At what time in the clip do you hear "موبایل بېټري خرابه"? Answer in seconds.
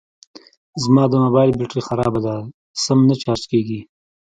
1.23-2.19